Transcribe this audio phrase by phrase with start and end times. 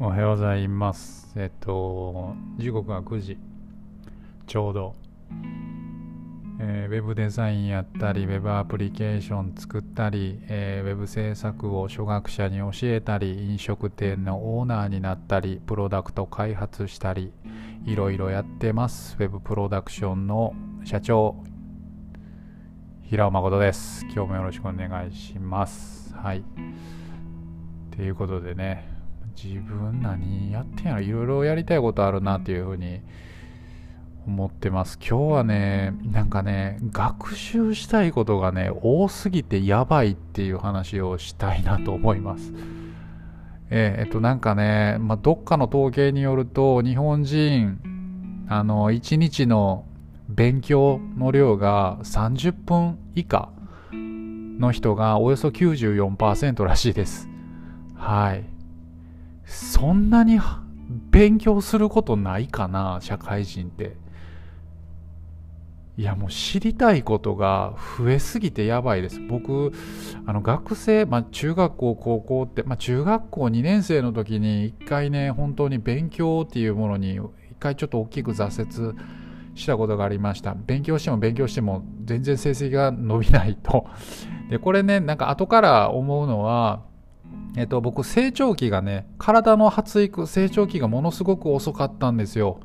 [0.00, 1.32] おはようございます。
[1.34, 3.36] えっと、時刻は9時
[4.46, 4.94] ちょうど、
[6.60, 17.32] えーウェブデザインやったり、ウェブアプリケーション作ったり、えーウェブ制作を初学者に教えたり、飲食店のオーナーになったり、プロダクト開発したり、
[17.84, 19.16] いろいろやってます。
[19.18, 20.54] ウェブプロダクションの
[20.84, 21.42] 社長、
[23.02, 24.04] 平尾誠です。
[24.04, 26.14] 今日もよろしくお願いします。
[26.14, 26.44] はい。
[27.90, 28.97] ということでね、
[29.44, 33.00] 自分何やってんやろいろいろやりたいことあるなっていうふうに
[34.26, 34.98] 思ってます。
[34.98, 42.52] 今日はね、なんかね、学習したいことがね、多すぎてやばいっていう話をしたいなと思います。
[43.70, 49.84] えっと、なんかね、まあ、どっかの統計によると、日本人、あの、1日の
[50.28, 53.50] 勉強の量が30分以下
[53.92, 57.28] の人がおよそ94%らしいです。
[57.94, 58.57] はい。
[59.48, 60.38] そんなに
[61.10, 63.96] 勉強することないかな、社会人って。
[65.96, 69.18] いや、もう知りたいことが増えすぎてやばいです。
[69.20, 69.72] 僕、
[70.26, 77.22] あの学生、まあ、中学校、高校って、まあ、中学校2年生の時に一回ね、本当に勉強っていうものに一
[77.58, 78.96] 回ちょっと大きく挫折
[79.56, 80.54] したことがありました。
[80.54, 83.86] 勉強しても勉強しても全然成績が伸びないと。
[84.50, 86.82] で、これね、なんか後から思うのは、
[87.56, 92.60] えっと、僕成長期がね体の発育成長期がものすごく遅かったんですよ。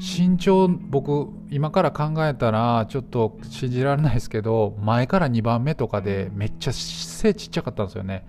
[0.00, 8.26] 身長僕今から考えたらちょっと信じられないですけど前から2番目とかでめっちゃ背ちっちゃかったんですよね。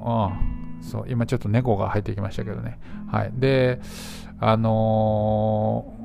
[0.00, 0.40] ああ
[0.82, 2.78] そう今ちょっと猫が入ってきましたけどね。
[3.10, 3.32] はい。
[3.34, 3.80] で
[4.40, 6.01] あのー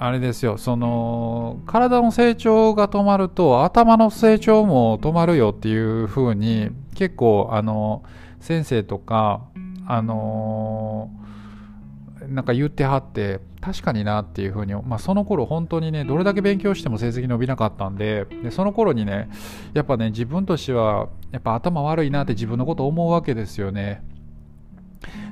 [0.00, 8.04] あれですよ、その、体の成長が止まると、頭の成長も止まるよっていうふうに、結構、あの、
[8.40, 9.42] 先生とか、
[9.90, 11.10] あの
[12.28, 19.30] なんか言ってはって、確かになっていうふうに、まあ、その頃本当にね、どれだけ勉強しても成績伸びなかったんで、で、その頃にね、
[19.72, 24.02] やっぱね、自分としては、やっぱ頭悪いなって自分のこと思うわけですよね。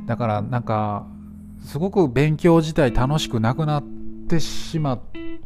[0.07, 1.07] だから、なんか、
[1.65, 3.96] すごく勉強自体楽しくなくなって、
[4.27, 5.01] ってしまっ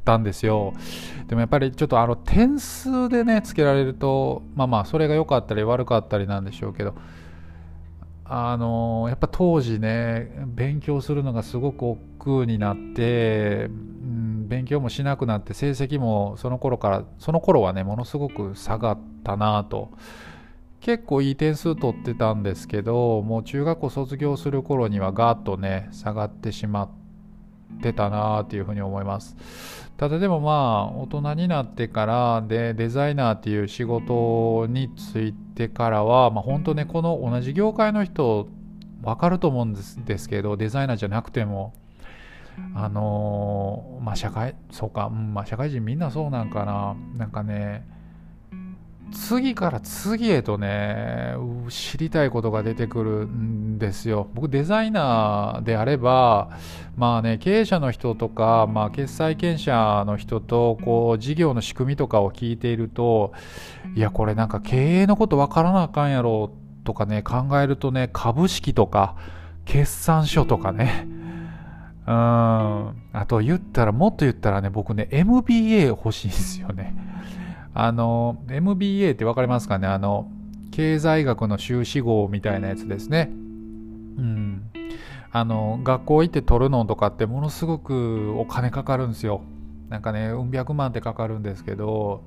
[0.05, 0.73] たんですよ。
[1.29, 6.95] でもやっぱりちょっとあの点数でねつけられるとまあまあそれが良かったり悪かったりなんでしょうけど
[8.25, 19.91] あのやっぱ当時ね勉強するのがすごく億劫になって、うん、勉強もしなくなって成績もその頃からその頃はねものすごく下がったなと。
[20.81, 27.00] 結構いい点数取ってたんですけどもう中学校卒業する頃にはガーッとね下がってしまって
[27.79, 29.37] ってたなっていうふうに思います。
[29.97, 38.49] ただでもまあ大人になってからでデザイナーっていう仕事についてからは、まあ、本当ねこの同じ業界の人
[39.03, 41.75] 分かると思うんですですけどデザイナーじゃなくても
[42.75, 46.97] あのー、まあ社会そうか、うんまあ、社会人みんなそうなんかな。
[47.17, 47.87] なんかね
[49.13, 51.35] 次から次へとね
[51.69, 54.29] 知りたいことが出てくるんですよ。
[54.35, 56.51] 僕デザイナーであれば
[56.97, 63.33] まあね経営者の人とか、まあ、決済権者の人とこう事業の仕組みとかを聞いていると
[63.95, 66.53] いやこれなんか経営のこと分からなあかんやろ
[66.85, 69.17] とかね考えるとね株式とか
[69.65, 71.07] 決算書とかね。
[72.07, 72.15] うん。
[73.13, 77.10] あと言ったらもっと言ったらね僕ね MBA 欲しいんですよね。
[77.75, 79.87] あの MBA って分かりますかね？
[79.87, 80.31] あの
[80.71, 83.31] 経済学の修士号みたいなやつですね。
[83.31, 83.35] う
[84.23, 84.71] ん。
[85.33, 89.43] あの学校行って取るのとかってものすごくお金かかるんですよ。
[89.89, 92.25] なんかね、うん百万ってかかるんですけど、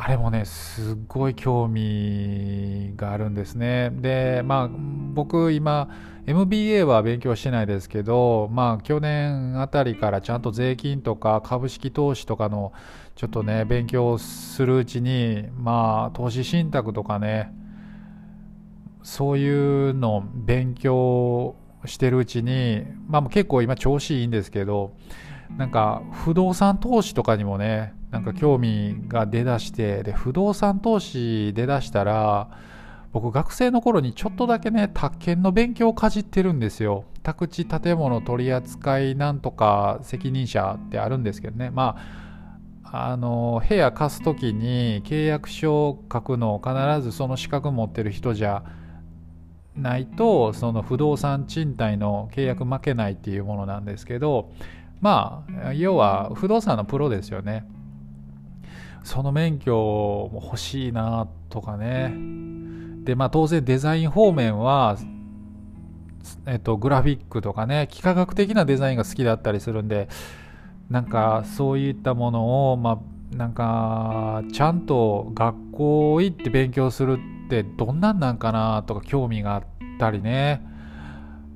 [0.00, 3.90] あれもね、すっごい興味があるんですね。
[3.90, 5.88] で、まあ、僕今、
[6.24, 12.72] MBA は勉強してないですけど、まあ、去年あたりからちゃんと税金とか株式投資とかの
[13.16, 17.52] ちょっとね、勉強するうちに、まあ、投資信託とかね、
[19.02, 21.56] そういうの勉強
[21.86, 24.92] してるうちに、まあ、結構今調子いいんですけど、
[25.56, 32.48] なんか不動産投資とかにもね、なんか興味が出だして、で、不動産投資出だしたら、
[33.12, 37.04] 僕学生の頃にちょっとだけね、宅建の勉強をかじってるんですよ。
[37.22, 41.70] 宅地建物取扱いなんとか責任者ってあるんですけどね。
[41.70, 41.96] ま
[42.84, 48.62] あ、あの、部屋貸すときに契約書を書くのを必ずその資格持ってる人じゃ
[49.76, 54.50] ないと、その不動産賃貸の契約負けないっていうものなんですけど、
[55.00, 57.66] まあ、要は不動産のプロですよね。
[59.04, 62.14] その免許も欲しいなとかね。
[63.04, 64.96] で、まあ当然デザイン方面は、
[66.46, 70.08] えっと、グラフィックとかね、幾何学的なデザインが好きだったりするんで、
[70.90, 73.00] なんかそういったものを、ま
[73.32, 79.64] あ、なんか、ちゃんと学校行って勉強するってどんなんなんかなとか興味があっ
[79.98, 80.62] たりね。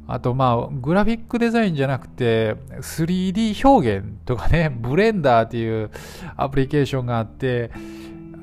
[0.09, 5.91] あとまあ、グラフィックデザインじゃなくて、3D 表現とかね、 ブレンダーっていう
[6.37, 7.71] アプリケーションがあって、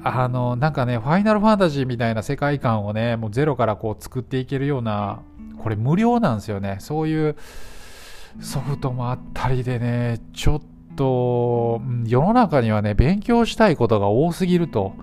[0.04, 5.20] あの、なんかね、ファイナルファンタジーみたいな世界観をね、もうゼロからこう作っていけるような、
[5.62, 6.78] これ無料なんですよね。
[6.80, 7.36] そういう
[8.40, 10.62] ソフトもあったりでね、ちょっ
[10.96, 14.94] と、世の中にはね、勉強したいことが多すぎると。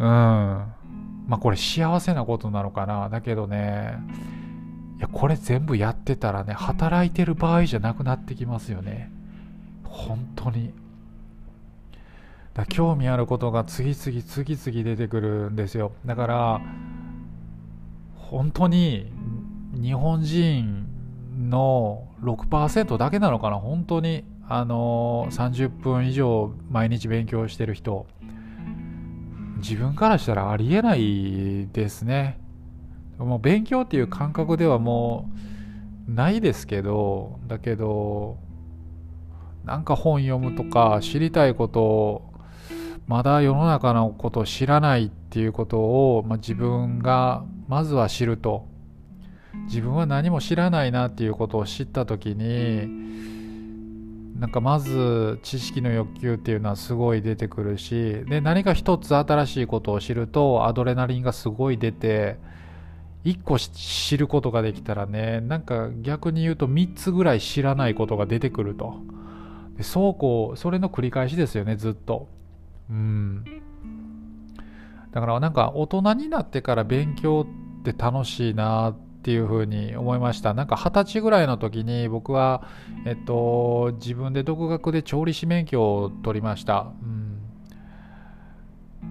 [0.00, 0.06] うん。
[0.06, 3.08] まあこれ幸せなことなのかな。
[3.08, 3.98] だけどね、
[4.98, 9.10] いや、これ全部やってたらね、働いてる場合じゃなくなってきますよね。
[9.84, 10.72] 本当に。
[12.54, 15.92] だ興味あることが次々次々出てくるんですよ。
[16.04, 16.60] だから、
[18.16, 19.12] 本当に
[19.72, 20.88] 日本人
[21.48, 24.24] の6%だけなのかな、本当に。
[24.50, 28.06] あの30分以上毎日勉強してる人。
[29.58, 32.40] 自分からしたらありえないですね。
[33.18, 35.30] もう勉強っていう感覚ではも
[36.08, 38.38] うないですけどだけど
[39.64, 42.32] なんか本読むとか知りたいことを
[43.06, 48.66] まだ世の中のことを知らないっていうことを、まあ、自分がまずは知ると。
[49.66, 52.88] 自分は何も知らないなっていうことを知った時に
[54.38, 62.38] なんかまず知識の欲求っていうのはすごい出てくるしで何か一つ新しいことを知るとアドレナリンがすごい出て
[63.24, 68.96] 1個知ることができたらねなんか逆に言うと3つぐらい知らないことが出てくると。
[69.76, 72.28] でそうこうそれの繰り返しですよねずっと。
[72.90, 73.44] うん。
[75.12, 77.46] だからなんか大人になってから勉強
[77.80, 80.54] って楽しいなっていうふうに思いました。
[80.54, 82.66] なんか二十歳ぐらいの時に僕は
[83.04, 86.92] えっと自分で独学で調理師免許を取りました。
[87.02, 87.38] うん。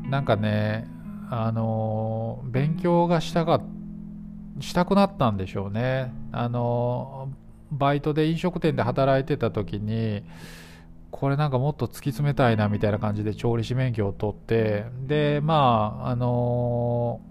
[0.10, 0.88] なんかね
[1.30, 3.77] あの勉強がしたかった。
[4.60, 6.12] したくなったんでしょうね。
[6.32, 7.30] あの
[7.72, 10.24] バイトで飲食店で働いてた時に
[11.12, 17.22] これなんかもっと突き詰めたいなみたいな感じで調理師免許を取ってでまああの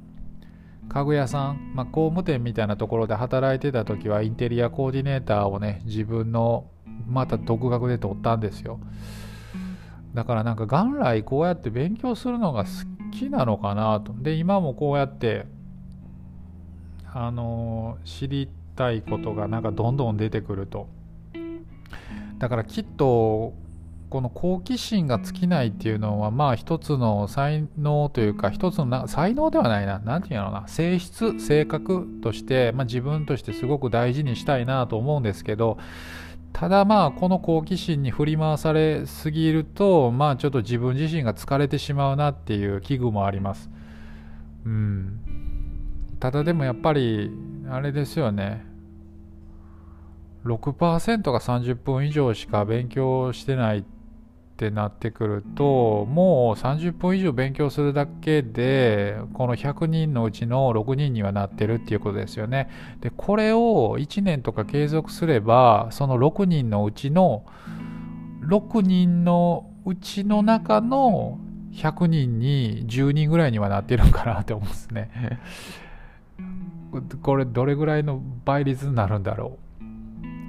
[0.88, 6.70] 家具屋さん、まあ、工務店みたいなところで働いてた時はインテリアコーディネーターをね自分の
[7.06, 8.78] また独学で取ったんですよ
[10.14, 12.70] だからなんか元来こうやって勉強するのが好
[13.10, 15.46] きなのかなとで今もこうやって
[17.18, 18.46] あの知り
[18.76, 20.86] たいことがなんかどんどん出てくると。
[22.38, 23.54] だからきっと
[24.10, 29.98] この好奇心が尽きないっていうのはまあ一つの才能というか一つのな才能ではないな。
[30.04, 30.68] 何て言うのな。
[30.68, 35.78] 性質性格として、まあ、自分としてすごく大事にしたいなと思うんですけど
[36.52, 43.70] ただまあこの好奇心に振り回されすぎるとまあちょっと自分自身が疲れてしまうなっていう危惧もあります。
[44.66, 45.35] うん。
[46.20, 47.30] ただでもやっぱり
[47.70, 48.64] あれですよね。
[50.44, 53.84] 6%が30分以上しか勉強してないっ
[54.56, 62.70] てなってくるともう30分以上勉強するだけでこの100人のうちの6人にはなってるっていうことですよね。
[63.00, 67.44] でこれを1年とか継続すればその6人のうちの
[68.42, 71.38] 6人のうちの中の
[71.72, 75.40] 100人に10人ぐらいにはなってるんかなって思うんですね。
[77.22, 79.58] これどれぐらいの倍率になるんだろ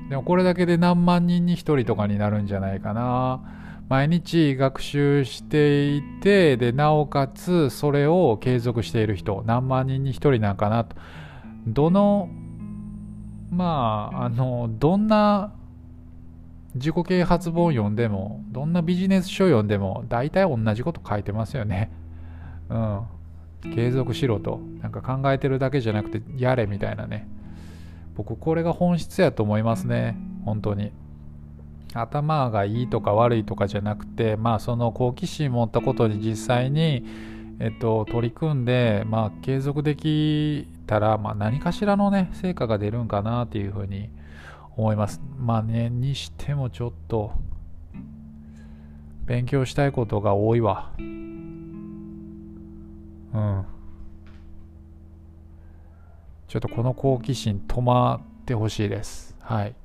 [0.06, 0.10] う。
[0.10, 3.42] でもこれだけで何万人に1人とかになるんじゃないかな。
[3.90, 10.96] 毎日学習していてでなおかつそれを継続している人何万人に1人なんかなと。
[11.68, 12.30] どの
[13.50, 15.54] まああのどんな
[16.76, 21.92] 自己啓発本読んでもどんなビジネス書読んでも大体同じこと書いてますよね。
[22.70, 23.02] うん。
[23.64, 27.28] 継続しろとなんか考えてるだけじゃなくてやれみたいなね。
[28.16, 30.18] 僕これが本質やと思いますね。
[30.46, 30.92] 本当に。
[31.94, 37.06] 頭がいいとか悪いとかじゃなくてまあその好奇心持ったことに実際に
[37.60, 44.10] えっと取り組んでまあ継続できたらまあ何かしらのね成果が出るんかなっていうふうに
[44.76, 45.22] 思います。
[45.40, 47.32] まあねにしてもちょっと
[49.26, 50.92] 勉強したいことが多いわ。
[53.38, 53.66] うん。
[56.48, 59.36] ちょっとこの好奇心止まってほしいです。
[59.42, 59.76] はい。